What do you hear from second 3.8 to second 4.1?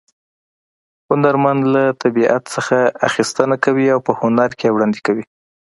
او